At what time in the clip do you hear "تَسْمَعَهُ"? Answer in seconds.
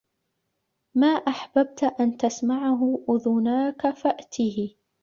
2.17-3.05